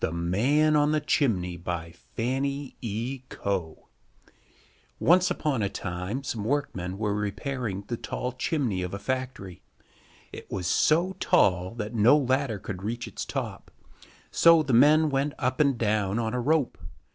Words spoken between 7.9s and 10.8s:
tall chimney of a factory. It was